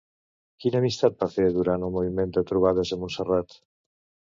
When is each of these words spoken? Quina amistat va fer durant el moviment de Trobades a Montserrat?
Quina 0.63 0.81
amistat 0.83 1.21
va 1.21 1.29
fer 1.37 1.47
durant 1.59 1.87
el 1.91 1.95
moviment 2.01 2.37
de 2.41 2.47
Trobades 2.51 2.97
a 2.99 3.03
Montserrat? 3.05 3.61